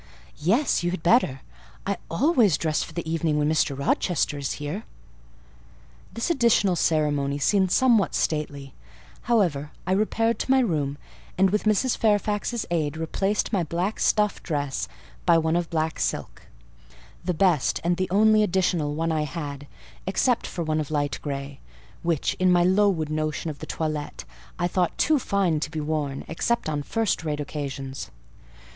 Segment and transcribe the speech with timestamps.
[0.41, 1.41] "Yes, you had better:
[1.85, 3.77] I always dress for the evening when Mr.
[3.77, 4.83] Rochester is here."
[6.11, 8.73] This additional ceremony seemed somewhat stately;
[9.29, 10.97] however, I repaired to my room,
[11.37, 11.95] and, with Mrs.
[11.95, 14.87] Fairfax's aid, replaced my black stuff dress
[15.27, 16.47] by one of black silk;
[17.23, 19.67] the best and the only additional one I had,
[20.07, 21.59] except one of light grey,
[22.01, 24.25] which, in my Lowood notions of the toilette,
[24.57, 28.09] I thought too fine to be worn, except on first rate occasions.